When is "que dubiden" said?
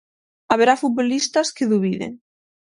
1.55-2.11